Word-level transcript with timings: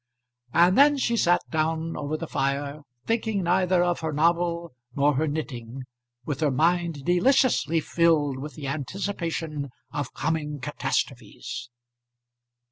And 0.55 0.75
then 0.75 0.97
she 0.97 1.15
sat 1.15 1.41
down 1.51 1.95
over 1.95 2.17
the 2.17 2.25
fire, 2.25 2.81
thinking 3.05 3.43
neither 3.43 3.83
of 3.83 3.99
her 3.99 4.11
novel 4.11 4.71
nor 4.95 5.13
her 5.13 5.27
knitting, 5.27 5.83
with 6.25 6.39
her 6.39 6.49
mind 6.49 7.05
deliciously 7.05 7.79
filled 7.81 8.39
with 8.39 8.55
the 8.55 8.65
anticipation 8.67 9.69
of 9.93 10.15
coming 10.15 10.59
catastrophes. 10.59 11.69